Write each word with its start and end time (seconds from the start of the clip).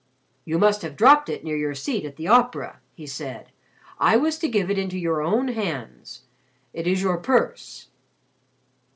"You 0.45 0.57
must 0.57 0.81
have 0.81 0.95
dropped 0.95 1.29
it 1.29 1.43
near 1.43 1.55
your 1.55 1.75
seat 1.75 2.05
at 2.05 2.15
the 2.15 2.27
Opera," 2.27 2.79
he 2.95 3.05
said. 3.05 3.51
"I 3.99 4.17
was 4.17 4.39
to 4.39 4.47
give 4.47 4.71
it 4.71 4.79
into 4.79 4.97
your 4.97 5.21
own 5.21 5.49
hands. 5.49 6.21
It 6.73 6.87
is 6.87 7.03
your 7.03 7.17
purse." 7.19 7.85